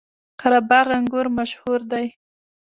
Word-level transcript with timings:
قره 0.39 0.59
باغ 0.69 0.87
انګور 0.97 1.27
مشهور 1.37 1.79
دي؟ 1.91 2.05